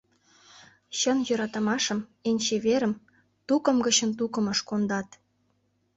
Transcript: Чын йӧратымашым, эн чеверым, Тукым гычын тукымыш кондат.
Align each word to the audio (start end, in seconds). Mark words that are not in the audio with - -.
Чын 0.97 1.17
йӧратымашым, 1.27 1.99
эн 2.27 2.37
чеверым, 2.45 2.93
Тукым 3.47 3.77
гычын 3.85 4.11
тукымыш 4.17 4.59
кондат. 4.69 5.09